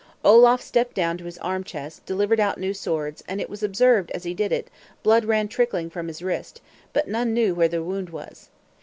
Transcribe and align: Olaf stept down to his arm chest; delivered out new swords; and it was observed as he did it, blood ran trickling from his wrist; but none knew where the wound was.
Olaf 0.25 0.63
stept 0.63 0.95
down 0.95 1.19
to 1.19 1.25
his 1.25 1.37
arm 1.37 1.63
chest; 1.63 2.07
delivered 2.07 2.39
out 2.39 2.57
new 2.57 2.73
swords; 2.73 3.21
and 3.27 3.39
it 3.39 3.51
was 3.51 3.61
observed 3.61 4.09
as 4.15 4.23
he 4.23 4.33
did 4.33 4.51
it, 4.51 4.67
blood 5.03 5.25
ran 5.25 5.47
trickling 5.47 5.91
from 5.91 6.07
his 6.07 6.23
wrist; 6.23 6.59
but 6.91 7.07
none 7.07 7.35
knew 7.35 7.53
where 7.53 7.67
the 7.69 7.83
wound 7.83 8.09
was. 8.09 8.49